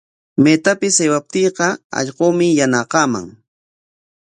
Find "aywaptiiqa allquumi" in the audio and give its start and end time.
1.03-2.47